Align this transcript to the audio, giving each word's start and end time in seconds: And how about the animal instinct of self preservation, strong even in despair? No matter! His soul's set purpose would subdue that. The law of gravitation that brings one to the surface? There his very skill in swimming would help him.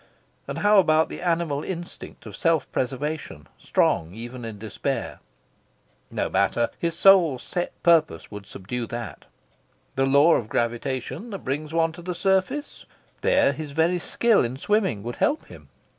And 0.47 0.57
how 0.57 0.79
about 0.79 1.09
the 1.09 1.21
animal 1.21 1.63
instinct 1.63 2.25
of 2.25 2.35
self 2.35 2.65
preservation, 2.71 3.45
strong 3.59 4.15
even 4.15 4.43
in 4.43 4.57
despair? 4.57 5.19
No 6.09 6.27
matter! 6.27 6.71
His 6.79 6.97
soul's 6.97 7.43
set 7.43 7.71
purpose 7.83 8.31
would 8.31 8.47
subdue 8.47 8.87
that. 8.87 9.25
The 9.95 10.07
law 10.07 10.33
of 10.37 10.49
gravitation 10.49 11.29
that 11.29 11.45
brings 11.45 11.71
one 11.71 11.91
to 11.91 12.01
the 12.01 12.15
surface? 12.15 12.85
There 13.21 13.51
his 13.53 13.73
very 13.73 13.99
skill 13.99 14.43
in 14.43 14.57
swimming 14.57 15.03
would 15.03 15.17
help 15.17 15.45
him. 15.49 15.69